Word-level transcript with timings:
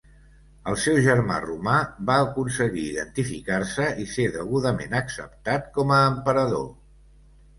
El 0.69 0.77
seu 0.83 0.95
germà 1.07 1.35
Romà 1.41 1.73
va 2.09 2.13
aconseguir 2.21 2.85
identificar-se 2.93 3.85
i 4.03 4.07
ser 4.13 4.25
degudament 4.37 4.97
acceptat 5.01 5.71
com 5.77 5.93
a 5.99 6.03
emperador. 6.15 6.67